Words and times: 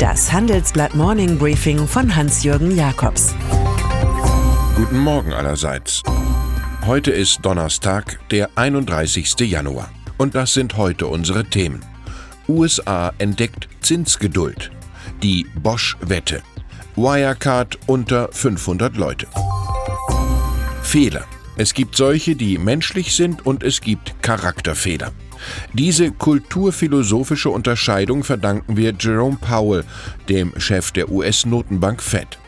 Das 0.00 0.32
Handelsblatt 0.32 0.94
Morning 0.94 1.36
Briefing 1.36 1.86
von 1.86 2.16
Hans-Jürgen 2.16 2.74
Jakobs. 2.74 3.34
Guten 4.74 4.96
Morgen 4.96 5.34
allerseits. 5.34 6.02
Heute 6.86 7.10
ist 7.10 7.40
Donnerstag, 7.42 8.18
der 8.30 8.48
31. 8.54 9.38
Januar. 9.40 9.90
Und 10.16 10.34
das 10.34 10.54
sind 10.54 10.78
heute 10.78 11.06
unsere 11.06 11.44
Themen. 11.44 11.80
USA 12.48 13.12
entdeckt 13.18 13.68
Zinsgeduld. 13.82 14.70
Die 15.22 15.44
Bosch-Wette. 15.56 16.40
Wirecard 16.96 17.78
unter 17.86 18.30
500 18.32 18.96
Leute. 18.96 19.26
Fehler. 20.80 21.26
Es 21.58 21.74
gibt 21.74 21.94
solche, 21.94 22.36
die 22.36 22.56
menschlich 22.56 23.14
sind 23.14 23.44
und 23.44 23.62
es 23.62 23.82
gibt 23.82 24.22
Charakterfehler. 24.22 25.12
Diese 25.72 26.10
kulturphilosophische 26.10 27.50
Unterscheidung 27.50 28.24
verdanken 28.24 28.76
wir 28.76 28.94
Jerome 28.98 29.38
Powell, 29.40 29.84
dem 30.28 30.52
Chef 30.58 30.90
der 30.92 31.10
US-Notenbank 31.10 32.02
Fed. 32.02 32.38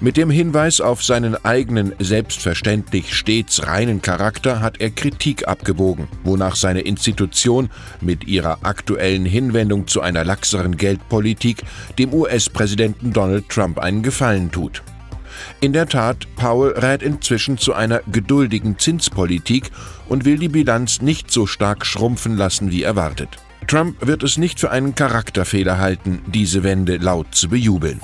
Mit 0.00 0.16
dem 0.16 0.30
Hinweis 0.30 0.80
auf 0.80 1.02
seinen 1.02 1.42
eigenen 1.44 1.94
selbstverständlich 1.98 3.14
stets 3.14 3.66
reinen 3.66 4.02
Charakter 4.02 4.60
hat 4.60 4.80
er 4.80 4.90
Kritik 4.90 5.48
abgebogen, 5.48 6.08
wonach 6.22 6.56
seine 6.56 6.82
Institution 6.82 7.70
mit 8.00 8.24
ihrer 8.24 8.58
aktuellen 8.62 9.26
Hinwendung 9.26 9.86
zu 9.86 10.00
einer 10.00 10.24
laxeren 10.24 10.76
Geldpolitik 10.76 11.62
dem 11.98 12.12
US-Präsidenten 12.12 13.12
Donald 13.12 13.48
Trump 13.48 13.78
einen 13.78 14.02
Gefallen 14.02 14.50
tut. 14.50 14.82
In 15.60 15.72
der 15.72 15.86
Tat, 15.86 16.26
Paul 16.36 16.72
rät 16.76 17.02
inzwischen 17.02 17.58
zu 17.58 17.72
einer 17.74 18.00
geduldigen 18.10 18.78
Zinspolitik 18.78 19.70
und 20.08 20.24
will 20.24 20.38
die 20.38 20.48
Bilanz 20.48 21.00
nicht 21.00 21.30
so 21.30 21.46
stark 21.46 21.86
schrumpfen 21.86 22.36
lassen 22.36 22.70
wie 22.70 22.82
erwartet. 22.82 23.30
Trump 23.66 24.06
wird 24.06 24.22
es 24.22 24.36
nicht 24.36 24.60
für 24.60 24.70
einen 24.70 24.94
Charakterfehler 24.94 25.78
halten, 25.78 26.20
diese 26.26 26.62
Wende 26.62 26.98
laut 26.98 27.34
zu 27.34 27.48
bejubeln. 27.48 28.00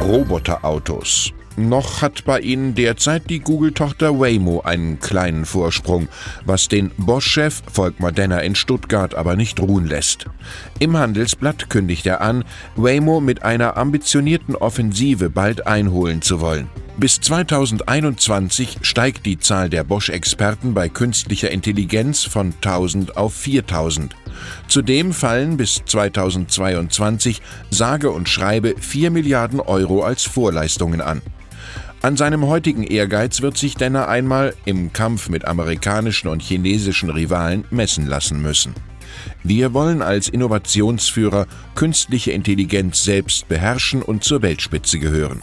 Roboterautos. 0.00 1.32
Noch 1.58 2.02
hat 2.02 2.24
bei 2.24 2.38
ihnen 2.38 2.76
derzeit 2.76 3.28
die 3.28 3.40
Google-Tochter 3.40 4.20
Waymo 4.20 4.60
einen 4.60 5.00
kleinen 5.00 5.44
Vorsprung, 5.44 6.06
was 6.44 6.68
den 6.68 6.92
Bosch-Chef 6.96 7.62
Volkmar 7.72 8.12
Denner 8.12 8.44
in 8.44 8.54
Stuttgart 8.54 9.16
aber 9.16 9.34
nicht 9.34 9.58
ruhen 9.58 9.84
lässt. 9.84 10.26
Im 10.78 10.96
Handelsblatt 10.96 11.68
kündigt 11.68 12.06
er 12.06 12.20
an, 12.20 12.44
Waymo 12.76 13.18
mit 13.18 13.42
einer 13.42 13.76
ambitionierten 13.76 14.54
Offensive 14.54 15.30
bald 15.30 15.66
einholen 15.66 16.22
zu 16.22 16.40
wollen. 16.40 16.68
Bis 16.96 17.20
2021 17.20 18.78
steigt 18.82 19.26
die 19.26 19.40
Zahl 19.40 19.68
der 19.68 19.82
Bosch-Experten 19.82 20.74
bei 20.74 20.88
künstlicher 20.88 21.50
Intelligenz 21.50 22.22
von 22.22 22.54
1000 22.54 23.16
auf 23.16 23.34
4000. 23.34 24.14
Zudem 24.68 25.12
fallen 25.12 25.56
bis 25.56 25.82
2022 25.84 27.42
sage 27.70 28.12
und 28.12 28.28
schreibe 28.28 28.76
4 28.78 29.10
Milliarden 29.10 29.58
Euro 29.58 30.04
als 30.04 30.22
Vorleistungen 30.22 31.00
an. 31.00 31.20
An 32.00 32.16
seinem 32.16 32.46
heutigen 32.46 32.84
Ehrgeiz 32.84 33.42
wird 33.42 33.56
sich 33.56 33.74
Denner 33.74 34.06
einmal 34.08 34.54
im 34.64 34.92
Kampf 34.92 35.28
mit 35.28 35.44
amerikanischen 35.44 36.28
und 36.28 36.42
chinesischen 36.42 37.10
Rivalen 37.10 37.64
messen 37.70 38.06
lassen 38.06 38.40
müssen. 38.40 38.74
Wir 39.42 39.74
wollen 39.74 40.00
als 40.00 40.28
Innovationsführer 40.28 41.46
künstliche 41.74 42.30
Intelligenz 42.30 43.02
selbst 43.02 43.48
beherrschen 43.48 44.02
und 44.02 44.22
zur 44.22 44.42
Weltspitze 44.42 45.00
gehören. 45.00 45.40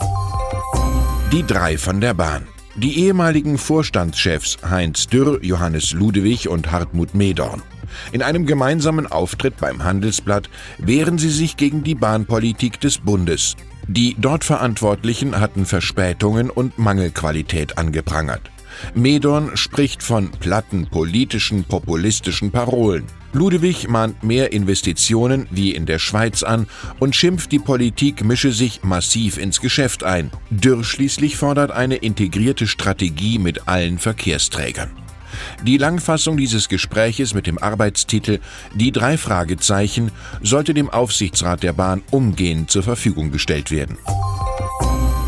Die 1.33 1.43
drei 1.43 1.77
von 1.77 1.99
der 1.99 2.13
Bahn. 2.13 2.47
Die 2.77 2.99
ehemaligen 2.99 3.57
Vorstandschefs 3.57 4.57
Heinz 4.69 5.07
Dürr, 5.07 5.43
Johannes 5.43 5.91
Ludewig 5.91 6.47
und 6.47 6.71
Hartmut 6.71 7.15
Medorn. 7.15 7.63
In 8.11 8.21
einem 8.21 8.45
gemeinsamen 8.45 9.07
Auftritt 9.07 9.57
beim 9.57 9.83
Handelsblatt 9.83 10.49
wehren 10.77 11.17
sie 11.17 11.29
sich 11.29 11.57
gegen 11.57 11.83
die 11.83 11.95
Bahnpolitik 11.95 12.79
des 12.79 12.97
Bundes. 12.99 13.55
Die 13.87 14.15
dort 14.17 14.43
Verantwortlichen 14.43 15.39
hatten 15.39 15.65
Verspätungen 15.65 16.49
und 16.49 16.79
Mangelqualität 16.79 17.77
angeprangert. 17.77 18.49
Medorn 18.93 19.55
spricht 19.55 20.03
von 20.03 20.31
platten 20.31 20.87
politischen, 20.87 21.63
populistischen 21.63 22.51
Parolen. 22.51 23.05
Ludewig 23.33 23.87
mahnt 23.89 24.23
mehr 24.23 24.53
Investitionen 24.53 25.47
wie 25.51 25.71
in 25.71 25.85
der 25.85 25.99
Schweiz 25.99 26.41
an 26.41 26.67
und 26.99 27.15
schimpft, 27.15 27.51
die 27.51 27.59
Politik 27.59 28.23
mische 28.23 28.51
sich 28.51 28.83
massiv 28.83 29.37
ins 29.37 29.59
Geschäft 29.59 30.03
ein. 30.03 30.31
Dürr 30.49 30.83
schließlich 30.83 31.35
fordert 31.37 31.71
eine 31.71 31.97
integrierte 31.97 32.67
Strategie 32.67 33.37
mit 33.39 33.67
allen 33.67 33.99
Verkehrsträgern. 33.99 35.04
Die 35.63 35.77
Langfassung 35.77 36.37
dieses 36.37 36.69
Gespräches 36.69 37.33
mit 37.33 37.47
dem 37.47 37.57
Arbeitstitel 37.57 38.39
Die 38.73 38.91
drei 38.91 39.17
Fragezeichen 39.17 40.11
sollte 40.41 40.73
dem 40.73 40.89
Aufsichtsrat 40.89 41.63
der 41.63 41.73
Bahn 41.73 42.01
umgehend 42.11 42.71
zur 42.71 42.83
Verfügung 42.83 43.31
gestellt 43.31 43.71
werden. 43.71 43.97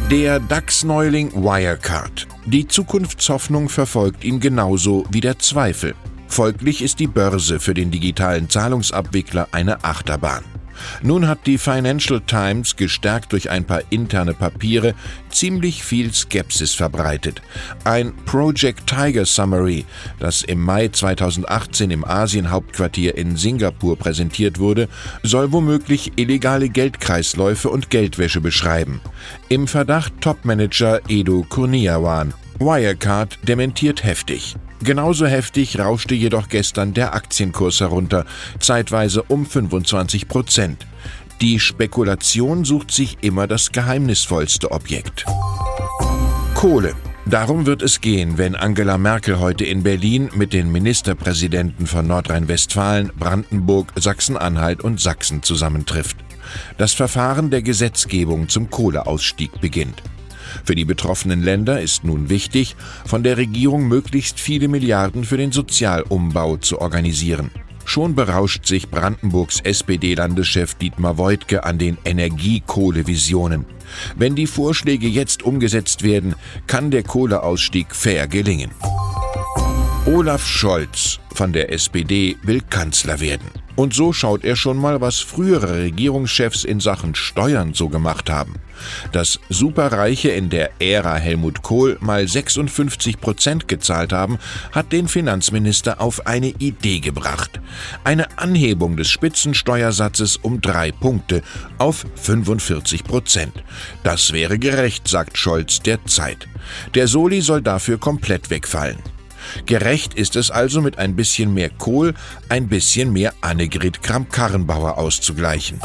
Der 0.10 0.40
DAX-Neuling 0.40 1.34
Wirecard. 1.34 2.28
Die 2.46 2.68
Zukunftshoffnung 2.68 3.68
verfolgt 3.68 4.24
ihn 4.24 4.40
genauso 4.40 5.04
wie 5.12 5.20
der 5.20 5.38
Zweifel. 5.40 5.96
Folglich 6.30 6.82
ist 6.82 7.00
die 7.00 7.08
Börse 7.08 7.60
für 7.60 7.74
den 7.74 7.92
digitalen 7.92 8.50
Zahlungsabwickler 8.50 9.50
eine 9.52 9.84
Achterbahn. 9.84 10.44
Nun 11.02 11.28
hat 11.28 11.46
die 11.46 11.58
Financial 11.58 12.22
Times, 12.22 12.76
gestärkt 12.76 13.34
durch 13.34 13.50
ein 13.50 13.66
paar 13.66 13.82
interne 13.90 14.34
Papiere, 14.34 14.94
ziemlich 15.30 15.84
viel 15.84 16.14
Skepsis 16.14 16.74
verbreitet. 16.74 17.42
Ein 17.84 18.14
Project 18.26 18.88
Tiger 18.88 19.26
Summary, 19.26 19.86
das 20.20 20.44
im 20.44 20.62
Mai 20.62 20.88
2018 20.88 21.92
im 21.92 22.06
Asienhauptquartier 22.06 23.16
in 23.18 23.36
Singapur 23.36 23.98
präsentiert 23.98 24.60
wurde, 24.60 24.88
soll 25.24 25.52
womöglich 25.52 26.14
illegale 26.16 26.70
Geldkreisläufe 26.70 27.70
und 27.70 27.90
Geldwäsche 27.90 28.42
beschreiben. 28.42 29.02
Im 29.50 29.68
Verdacht 29.68 30.14
Topmanager 30.22 31.02
Edo 31.08 31.46
Kurniawan. 31.48 32.34
Wirecard 32.60 33.38
dementiert 33.48 34.04
heftig. 34.04 34.56
Genauso 34.82 35.26
heftig 35.26 35.80
rauschte 35.80 36.16
jedoch 36.16 36.50
gestern 36.50 36.94
der 36.94 37.14
Aktienkurs 37.14 37.80
herunter, 37.80 38.26
zeitweise 38.60 39.24
um 39.24 39.46
25 39.46 40.28
Prozent. 40.28 40.86
Die 41.42 41.60
Spekulation 41.60 42.66
sucht 42.66 42.92
sich 42.92 43.18
immer 43.22 43.48
das 43.48 43.72
geheimnisvollste 43.72 44.72
Objekt. 44.72 45.26
Kohle. 46.56 46.96
Darum 47.28 47.66
wird 47.66 47.82
es 47.82 48.00
gehen, 48.00 48.38
wenn 48.38 48.56
Angela 48.56 48.98
Merkel 48.98 49.40
heute 49.40 49.66
in 49.66 49.84
Berlin 49.84 50.30
mit 50.34 50.54
den 50.54 50.72
Ministerpräsidenten 50.72 51.86
von 51.86 52.08
Nordrhein-Westfalen, 52.08 53.12
Brandenburg, 53.20 53.92
Sachsen-Anhalt 53.96 54.82
und 54.82 55.02
Sachsen 55.02 55.44
zusammentrifft. 55.44 56.16
Das 56.78 56.94
Verfahren 56.94 57.50
der 57.50 57.62
Gesetzgebung 57.62 58.48
zum 58.48 58.70
Kohleausstieg 58.70 59.60
beginnt. 59.60 60.02
Für 60.64 60.76
die 60.76 60.86
betroffenen 60.86 61.44
Länder 61.44 61.82
ist 61.82 62.04
nun 62.04 62.30
wichtig, 62.30 62.76
von 63.06 63.24
der 63.24 63.38
Regierung 63.38 63.88
möglichst 63.88 64.40
viele 64.40 64.68
Milliarden 64.68 65.24
für 65.24 65.38
den 65.38 65.52
Sozialumbau 65.52 66.58
zu 66.58 66.82
organisieren. 66.82 67.52
Schon 67.86 68.16
berauscht 68.16 68.66
sich 68.66 68.90
Brandenburgs 68.90 69.62
SPD-Landeschef 69.62 70.76
Dietmar 70.76 71.18
Woidke 71.18 71.64
an 71.64 71.78
den 71.78 71.98
Energiekohlevisionen. 72.04 73.66
Wenn 74.18 74.36
die 74.36 74.46
Vorschläge 74.46 75.08
jetzt 75.08 75.42
umgesetzt 75.44 76.04
werden, 76.04 76.36
kann 76.68 76.92
der 76.92 77.04
Kohleausstieg 77.04 77.96
fair 77.96 78.28
gelingen. 78.28 78.72
Olaf 80.08 80.48
Scholz 80.48 81.20
von 81.36 81.52
der 81.52 81.74
SPD 81.74 82.38
will 82.44 82.62
Kanzler 82.62 83.20
werden. 83.20 83.50
Und 83.76 83.94
so 83.94 84.14
schaut 84.14 84.46
er 84.46 84.56
schon 84.56 84.78
mal, 84.78 85.02
was 85.02 85.20
frühere 85.20 85.82
Regierungschefs 85.82 86.64
in 86.64 86.80
Sachen 86.80 87.14
Steuern 87.14 87.74
so 87.74 87.90
gemacht 87.90 88.30
haben. 88.30 88.56
Dass 89.12 89.38
Superreiche 89.50 90.30
in 90.30 90.50
der 90.50 90.72
Ära 90.80 91.18
Helmut 91.18 91.62
Kohl 91.62 91.98
mal 92.00 92.26
56 92.26 93.20
Prozent 93.20 93.68
gezahlt 93.68 94.14
haben, 94.14 94.40
hat 94.72 94.94
den 94.94 95.10
Finanzminister 95.10 96.00
auf 96.00 96.26
eine 96.26 96.54
Idee 96.58 97.02
gebracht. 97.02 97.60
Eine 98.06 98.40
Anhebung 98.40 98.96
des 98.96 99.10
Spitzensteuersatzes 99.10 100.38
um 100.38 100.62
drei 100.62 100.94
Punkte 100.94 101.42
auf 101.80 102.06
45 102.16 103.04
Prozent. 103.04 103.62
Das 104.04 104.32
wäre 104.32 104.58
gerecht, 104.58 105.06
sagt 105.10 105.38
Scholz 105.38 105.82
der 105.82 106.06
Zeit. 106.06 106.48
Der 106.96 107.10
Soli 107.10 107.42
soll 107.42 107.62
dafür 107.62 107.98
komplett 107.98 108.50
wegfallen. 108.50 109.17
Gerecht 109.66 110.14
ist 110.14 110.36
es 110.36 110.52
also 110.52 110.82
mit 110.82 110.98
ein 110.98 111.16
bisschen 111.16 111.54
mehr 111.54 111.70
Kohl, 111.70 112.14
ein 112.50 112.68
bisschen 112.68 113.14
mehr 113.14 113.34
Annegret 113.42 114.02
Kramp-Karrenbauer 114.02 114.98
auszugleichen. 114.98 115.80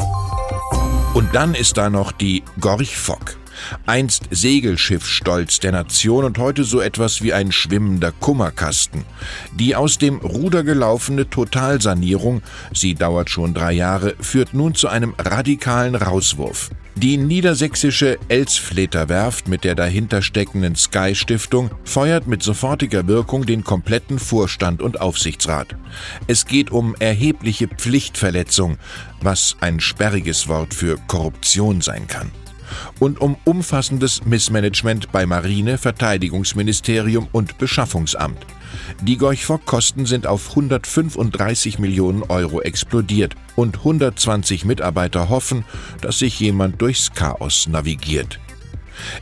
Und 1.13 1.35
dann 1.35 1.53
ist 1.53 1.77
da 1.77 1.89
noch 1.89 2.11
die 2.11 2.43
Gorch 2.59 2.97
Fock. 2.97 3.37
Einst 3.85 4.27
Segelschiffstolz 4.31 5.59
der 5.59 5.71
Nation 5.71 6.25
und 6.25 6.37
heute 6.37 6.63
so 6.63 6.81
etwas 6.81 7.21
wie 7.21 7.33
ein 7.33 7.51
schwimmender 7.51 8.11
Kummerkasten. 8.11 9.05
Die 9.53 9.75
aus 9.75 9.97
dem 9.97 10.17
Ruder 10.17 10.63
gelaufene 10.63 11.29
Totalsanierung, 11.29 12.41
sie 12.73 12.95
dauert 12.95 13.29
schon 13.29 13.53
drei 13.53 13.73
Jahre, 13.73 14.15
führt 14.19 14.53
nun 14.53 14.75
zu 14.75 14.87
einem 14.87 15.13
radikalen 15.17 15.95
Rauswurf. 15.95 16.71
Die 16.95 17.17
niedersächsische 17.17 18.19
Elsfleter 18.27 19.09
Werft 19.09 19.47
mit 19.47 19.63
der 19.63 19.75
dahinter 19.75 20.21
steckenden 20.21 20.75
Sky 20.75 21.15
Stiftung 21.15 21.71
feuert 21.83 22.27
mit 22.27 22.43
sofortiger 22.43 23.07
Wirkung 23.07 23.45
den 23.45 23.63
kompletten 23.63 24.19
Vorstand 24.19 24.81
und 24.81 25.01
Aufsichtsrat. 25.01 25.75
Es 26.27 26.45
geht 26.45 26.71
um 26.71 26.95
erhebliche 26.99 27.67
Pflichtverletzung, 27.67 28.77
was 29.21 29.57
ein 29.59 29.79
sperriges 29.79 30.47
Wort 30.47 30.73
für 30.73 30.97
Korruption 31.07 31.81
sein 31.81 32.07
kann 32.07 32.31
und 32.99 33.21
um 33.21 33.35
umfassendes 33.45 34.25
Missmanagement 34.25 35.11
bei 35.11 35.25
Marine, 35.25 35.77
Verteidigungsministerium 35.77 37.27
und 37.31 37.57
Beschaffungsamt. 37.57 38.45
Die 39.01 39.17
Gorch-Fock-Kosten 39.17 40.05
sind 40.05 40.27
auf 40.27 40.49
135 40.49 41.79
Millionen 41.79 42.23
Euro 42.23 42.61
explodiert 42.61 43.35
und 43.55 43.77
120 43.77 44.65
Mitarbeiter 44.65 45.29
hoffen, 45.29 45.63
dass 46.01 46.19
sich 46.19 46.39
jemand 46.39 46.81
durchs 46.81 47.13
Chaos 47.13 47.67
navigiert. 47.67 48.39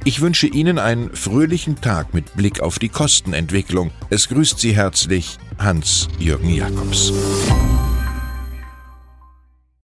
Ich 0.04 0.21
wünsche 0.21 0.47
Ihnen 0.47 0.80
einen 0.80 1.15
fröhlichen 1.15 1.80
Tag 1.80 2.13
mit 2.13 2.36
Blick 2.36 2.59
auf 2.59 2.80
die 2.80 2.89
Kostenentwicklung. 2.89 3.92
Es 4.09 4.27
grüßt 4.27 4.59
Sie 4.59 4.75
herzlich 4.75 5.38
Hans-Jürgen 5.57 6.54
Jakobs. 6.54 7.13